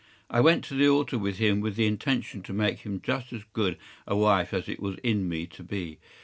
I 0.31 0.41
went 0.41 0.63
to 0.63 0.73
the 0.73 0.87
altar 0.89 1.19
with 1.19 1.37
him 1.37 1.59
with 1.61 1.75
the 1.75 1.85
intention 1.85 2.41
to 2.41 2.53
make 2.53 2.79
him 2.79 3.01
just 3.03 3.31
as 3.33 3.43
good 3.53 3.77
a 4.07 4.15
wife 4.15 4.51
as 4.51 4.67
it 4.67 4.79
was 4.79 4.95
in 5.03 5.29
me 5.29 5.45
to 5.45 5.61
be. 5.61 5.99